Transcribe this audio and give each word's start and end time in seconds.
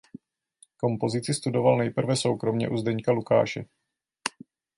Kompozici 0.77 1.33
studoval 1.33 1.77
nejprve 1.77 2.15
soukromě 2.15 2.69
u 2.69 2.77
Zdeňka 2.77 3.11
Lukáše. 3.11 3.65